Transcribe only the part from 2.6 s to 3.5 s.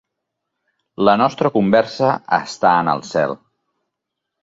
en el cel.